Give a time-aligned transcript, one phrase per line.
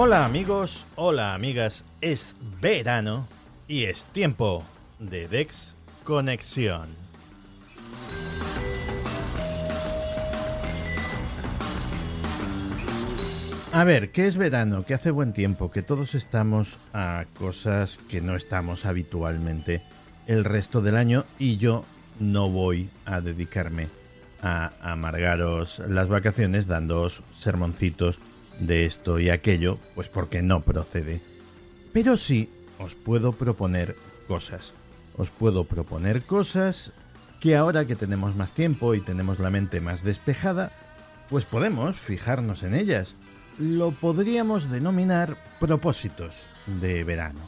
[0.00, 3.26] Hola amigos, hola amigas, es verano
[3.66, 4.62] y es tiempo
[5.00, 6.86] de Dex Conexión.
[13.72, 14.84] A ver, ¿qué es verano?
[14.84, 19.82] Que hace buen tiempo, que todos estamos a cosas que no estamos habitualmente
[20.28, 21.84] el resto del año y yo
[22.20, 23.88] no voy a dedicarme
[24.42, 28.20] a amargaros las vacaciones dándoos sermoncitos
[28.58, 31.20] de esto y aquello, pues porque no procede.
[31.92, 34.72] Pero sí os puedo proponer cosas.
[35.16, 36.92] Os puedo proponer cosas
[37.40, 40.72] que ahora que tenemos más tiempo y tenemos la mente más despejada,
[41.28, 43.14] pues podemos fijarnos en ellas.
[43.58, 46.34] Lo podríamos denominar propósitos
[46.80, 47.40] de verano.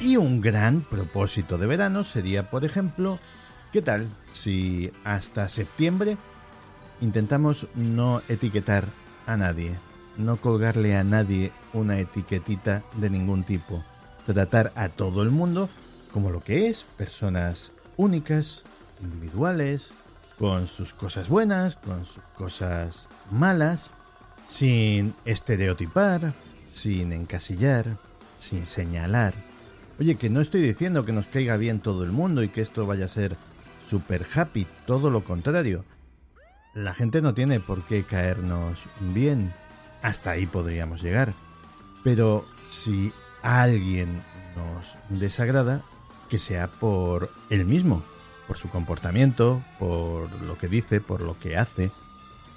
[0.00, 3.18] Y un gran propósito de verano sería, por ejemplo,
[3.72, 6.16] ¿Qué tal si hasta septiembre
[7.02, 8.88] intentamos no etiquetar
[9.26, 9.76] a nadie,
[10.16, 13.84] no colgarle a nadie una etiquetita de ningún tipo,
[14.24, 15.68] tratar a todo el mundo
[16.14, 18.62] como lo que es, personas únicas,
[19.02, 19.90] individuales,
[20.38, 23.90] con sus cosas buenas, con sus cosas malas,
[24.46, 26.32] sin estereotipar,
[26.72, 27.98] sin encasillar,
[28.40, 29.34] sin señalar.
[30.00, 32.86] Oye, que no estoy diciendo que nos caiga bien todo el mundo y que esto
[32.86, 33.36] vaya a ser
[33.88, 35.84] super happy, todo lo contrario.
[36.74, 39.52] La gente no tiene por qué caernos bien.
[40.02, 41.34] Hasta ahí podríamos llegar.
[42.04, 43.12] Pero si
[43.42, 44.22] alguien
[44.56, 45.82] nos desagrada,
[46.28, 48.02] que sea por él mismo,
[48.46, 51.90] por su comportamiento, por lo que dice, por lo que hace,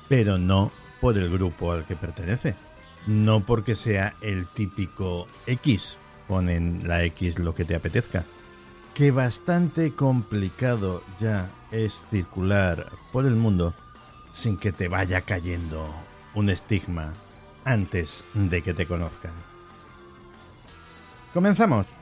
[0.09, 2.55] pero no por el grupo al que pertenece.
[3.07, 5.97] No porque sea el típico X,
[6.27, 8.25] ponen la X lo que te apetezca
[8.93, 13.73] que bastante complicado ya es circular por el mundo
[14.33, 15.87] sin que te vaya cayendo
[16.33, 17.13] un estigma
[17.63, 19.33] antes de que te conozcan.
[21.33, 22.00] Comenzamos.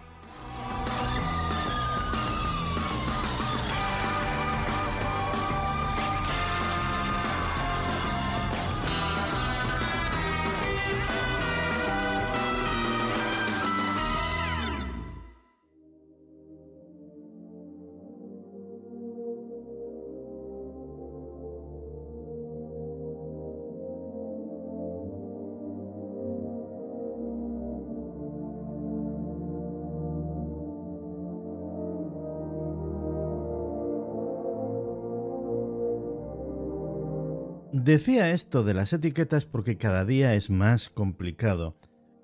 [37.71, 41.77] Decía esto de las etiquetas porque cada día es más complicado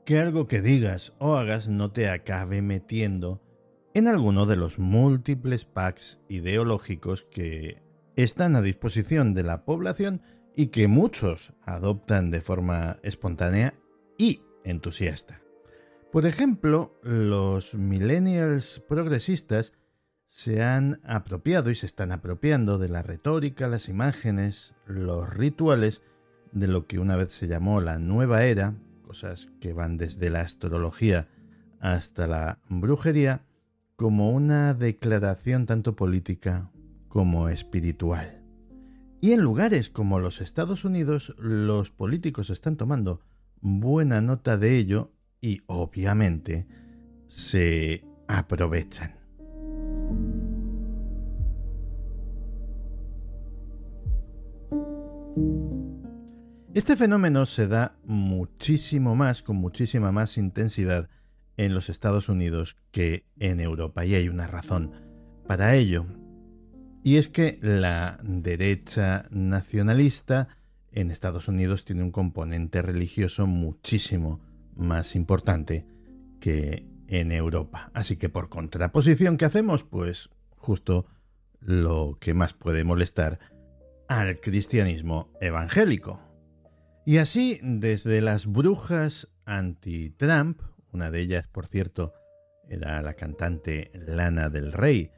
[0.04, 3.44] que algo que digas o hagas no te acabe metiendo
[3.94, 7.84] en alguno de los múltiples packs ideológicos que
[8.16, 10.24] están a disposición de la población
[10.56, 13.76] y que muchos adoptan de forma espontánea
[14.18, 15.42] y entusiasta.
[16.12, 19.74] Por ejemplo, los millennials progresistas
[20.36, 26.02] se han apropiado y se están apropiando de la retórica, las imágenes, los rituales
[26.52, 30.42] de lo que una vez se llamó la nueva era, cosas que van desde la
[30.42, 31.30] astrología
[31.80, 33.46] hasta la brujería,
[33.96, 36.70] como una declaración tanto política
[37.08, 38.44] como espiritual.
[39.22, 43.22] Y en lugares como los Estados Unidos, los políticos están tomando
[43.62, 46.68] buena nota de ello y obviamente
[47.26, 49.25] se aprovechan.
[56.76, 61.08] Este fenómeno se da muchísimo más, con muchísima más intensidad
[61.56, 64.92] en los Estados Unidos que en Europa, y hay una razón
[65.48, 66.06] para ello.
[67.02, 70.50] Y es que la derecha nacionalista
[70.92, 74.42] en Estados Unidos tiene un componente religioso muchísimo
[74.76, 75.86] más importante
[76.42, 77.90] que en Europa.
[77.94, 79.86] Así que por contraposición, ¿qué hacemos?
[79.86, 81.06] Pues justo
[81.62, 83.40] lo que más puede molestar
[84.10, 86.35] al cristianismo evangélico.
[87.06, 90.60] Y así, desde las brujas anti-Trump,
[90.92, 92.14] una de ellas, por cierto,
[92.68, 95.12] era la cantante Lana del Rey,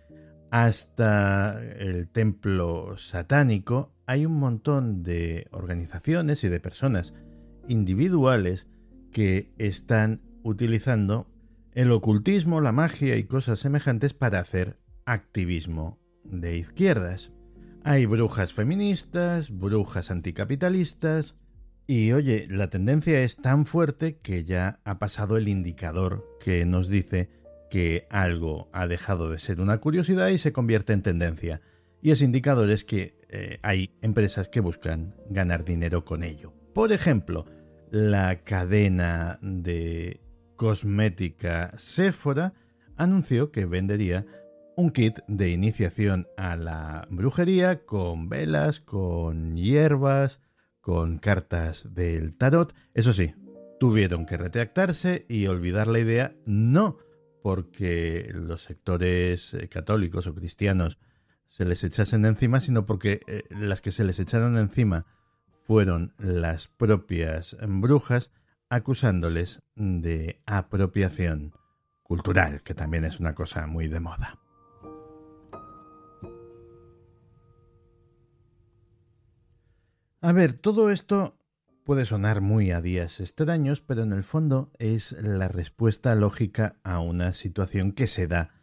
[0.51, 7.13] hasta el templo satánico, hay un montón de organizaciones y de personas
[7.69, 8.67] individuales
[9.11, 11.29] que están utilizando
[11.73, 17.31] el ocultismo, la magia y cosas semejantes para hacer activismo de izquierdas.
[17.83, 21.35] Hay brujas feministas, brujas anticapitalistas,
[21.87, 26.89] y oye, la tendencia es tan fuerte que ya ha pasado el indicador que nos
[26.89, 27.29] dice
[27.69, 31.61] que algo ha dejado de ser una curiosidad y se convierte en tendencia.
[32.01, 36.53] Y ese indicador es que eh, hay empresas que buscan ganar dinero con ello.
[36.73, 37.45] Por ejemplo,
[37.89, 40.19] la cadena de
[40.57, 42.53] cosmética Sephora
[42.97, 44.25] anunció que vendería
[44.75, 50.41] un kit de iniciación a la brujería con velas, con hierbas,
[50.87, 52.73] con cartas del tarot.
[52.93, 53.35] Eso sí,
[53.77, 56.97] tuvieron que retractarse y olvidar la idea, no
[57.43, 60.97] porque los sectores eh, católicos o cristianos
[61.45, 65.05] se les echasen encima, sino porque eh, las que se les echaron encima
[65.65, 68.31] fueron las propias brujas
[68.69, 71.51] acusándoles de apropiación
[72.01, 74.39] cultural, que también es una cosa muy de moda.
[80.27, 81.39] A ver, todo esto
[81.85, 86.99] puede sonar muy a días extraños, pero en el fondo es la respuesta lógica a
[86.99, 88.53] una situación que se da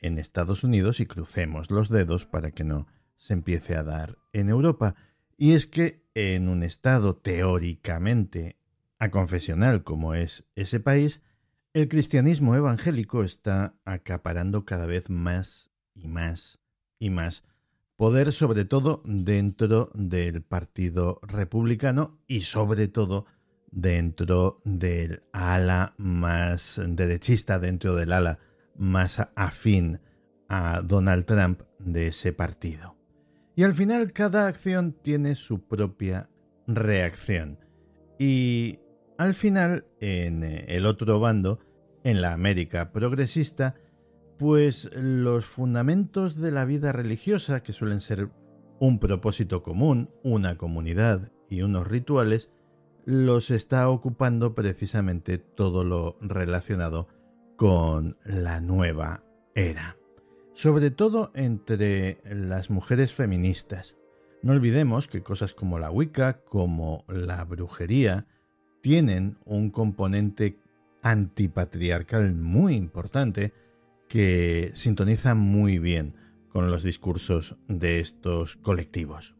[0.00, 4.48] en Estados Unidos y crucemos los dedos para que no se empiece a dar en
[4.48, 4.96] Europa.
[5.36, 8.56] Y es que en un estado teóricamente
[8.98, 11.20] aconfesional como es ese país,
[11.72, 16.58] el cristianismo evangélico está acaparando cada vez más y más
[16.98, 17.44] y más
[18.02, 23.26] poder, sobre todo dentro del Partido Republicano y sobre todo
[23.70, 28.40] dentro del ala más derechista, dentro del ala
[28.76, 30.00] más afín
[30.48, 32.96] a Donald Trump de ese partido.
[33.54, 36.28] Y al final cada acción tiene su propia
[36.66, 37.60] reacción.
[38.18, 38.80] Y
[39.16, 41.60] al final, en el otro bando,
[42.02, 43.76] en la América progresista,
[44.42, 48.28] pues los fundamentos de la vida religiosa, que suelen ser
[48.80, 52.50] un propósito común, una comunidad y unos rituales,
[53.04, 57.06] los está ocupando precisamente todo lo relacionado
[57.54, 59.22] con la nueva
[59.54, 59.96] era.
[60.54, 63.94] Sobre todo entre las mujeres feministas.
[64.42, 68.26] No olvidemos que cosas como la Wicca, como la brujería,
[68.80, 70.58] tienen un componente
[71.00, 73.52] antipatriarcal muy importante
[74.12, 76.18] que sintoniza muy bien
[76.50, 79.36] con los discursos de estos colectivos.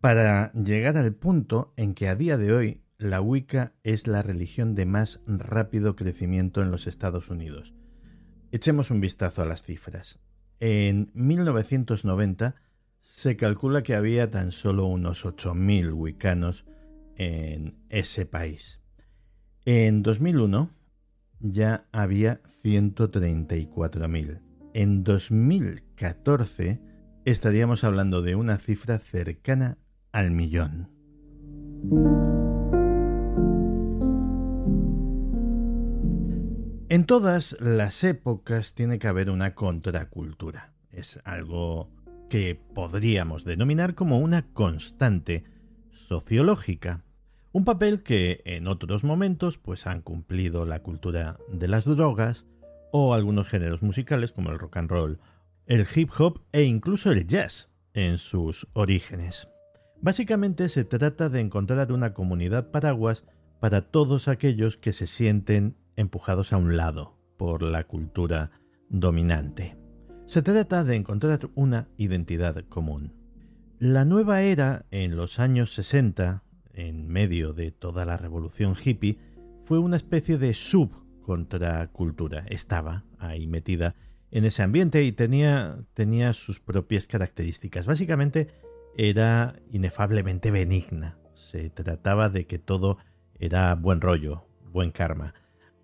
[0.00, 4.76] Para llegar al punto en que a día de hoy la Wicca es la religión
[4.76, 7.74] de más rápido crecimiento en los Estados Unidos.
[8.52, 10.20] Echemos un vistazo a las cifras.
[10.60, 12.54] En 1990
[13.00, 16.64] se calcula que había tan solo unos 8.000 wiccanos
[17.16, 18.78] en ese país.
[19.64, 20.70] En 2001
[21.42, 24.40] ya había 134.000.
[24.74, 26.80] En 2014
[27.24, 29.78] estaríamos hablando de una cifra cercana
[30.12, 30.88] al millón.
[36.88, 40.74] En todas las épocas tiene que haber una contracultura.
[40.90, 41.90] Es algo
[42.28, 45.44] que podríamos denominar como una constante
[45.90, 47.02] sociológica.
[47.54, 52.46] Un papel que en otros momentos pues han cumplido la cultura de las drogas
[52.92, 55.20] o algunos géneros musicales como el rock and roll,
[55.66, 59.48] el hip hop e incluso el jazz en sus orígenes.
[60.00, 63.24] Básicamente se trata de encontrar una comunidad paraguas
[63.60, 68.50] para todos aquellos que se sienten empujados a un lado por la cultura
[68.88, 69.76] dominante.
[70.24, 73.12] Se trata de encontrar una identidad común.
[73.78, 76.42] La nueva era en los años 60
[76.74, 79.18] en medio de toda la revolución hippie,
[79.64, 82.44] fue una especie de subcontracultura.
[82.48, 83.94] Estaba ahí metida
[84.30, 87.86] en ese ambiente y tenía, tenía sus propias características.
[87.86, 88.48] Básicamente
[88.96, 91.18] era inefablemente benigna.
[91.34, 92.98] Se trataba de que todo
[93.38, 95.34] era buen rollo, buen karma.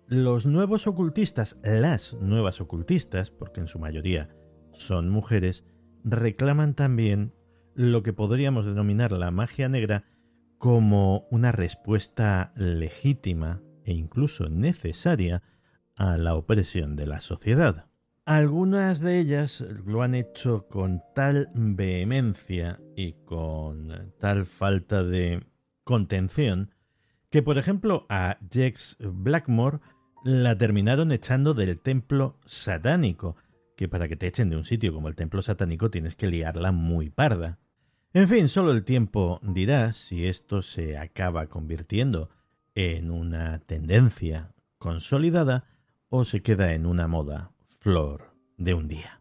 [0.07, 4.29] Los nuevos ocultistas, las nuevas ocultistas, porque en su mayoría
[4.73, 5.63] son mujeres,
[6.03, 7.33] reclaman también
[7.75, 10.05] lo que podríamos denominar la magia negra
[10.59, 15.41] como una respuesta legítima e incluso necesaria
[15.95, 17.87] a la opresión de la sociedad.
[18.25, 25.47] Algunas de ellas lo han hecho con tal vehemencia y con tal falta de
[25.83, 26.75] contención
[27.31, 29.79] que, por ejemplo, a Jex Blackmore
[30.23, 33.35] la terminaron echando del templo satánico,
[33.75, 36.71] que para que te echen de un sitio como el templo satánico tienes que liarla
[36.71, 37.59] muy parda.
[38.11, 42.31] En fin, solo el tiempo dirá si esto se acaba convirtiendo
[42.73, 45.65] en una tendencia consolidada
[46.09, 49.18] o se queda en una moda flor de un día.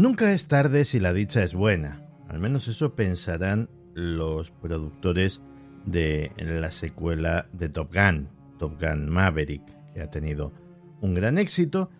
[0.00, 2.00] Nunca es tarde si la dicha es buena.
[2.26, 5.42] Al menos eso pensarán los productores
[5.84, 10.54] de la secuela de Top Gun, Top Gun Maverick, que ha tenido
[11.02, 11.90] un gran éxito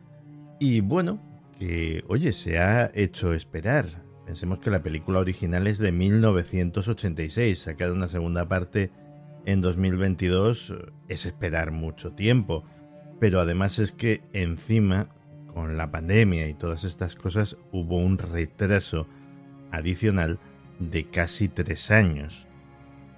[0.59, 1.21] y bueno,
[1.59, 4.03] que oye, se ha hecho esperar.
[4.25, 8.91] Pensemos que la película original es de 1986, sacar una segunda parte
[9.45, 10.75] en 2022
[11.07, 12.65] es esperar mucho tiempo,
[13.21, 15.11] pero además es que encima
[15.53, 19.07] con la pandemia y todas estas cosas hubo un retraso
[19.71, 20.39] adicional
[20.79, 22.47] de casi tres años.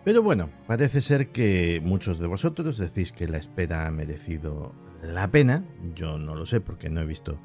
[0.05, 5.31] Pero bueno, parece ser que muchos de vosotros decís que la espera ha merecido la
[5.31, 5.65] pena.
[5.95, 7.39] Yo no lo sé porque no he visto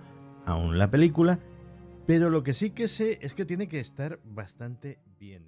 [0.45, 1.39] aún la película.
[2.07, 5.47] Pero lo que sí que sé es que tiene que estar bastante bien